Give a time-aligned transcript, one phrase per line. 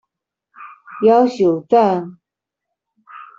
[1.05, 2.17] 妖受讚